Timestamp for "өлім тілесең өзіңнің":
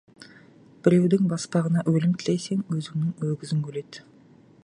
1.93-3.31